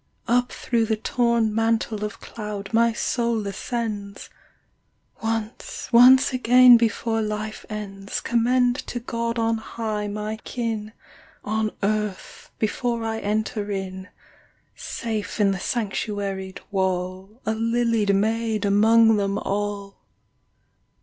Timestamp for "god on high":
8.99-10.07